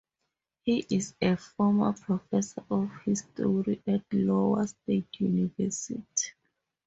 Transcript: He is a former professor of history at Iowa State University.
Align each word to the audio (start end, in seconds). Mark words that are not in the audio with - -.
He 0.63 0.79
is 0.89 1.13
a 1.21 1.35
former 1.37 1.93
professor 1.93 2.63
of 2.71 2.89
history 3.05 3.83
at 3.85 4.01
Iowa 4.11 4.65
State 4.67 5.19
University. 5.21 6.33